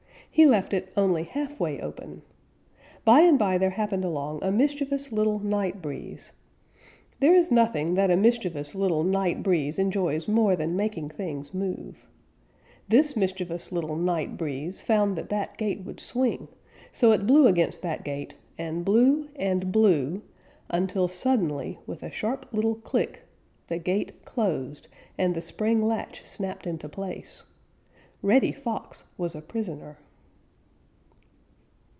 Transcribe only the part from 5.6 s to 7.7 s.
Breeze. There is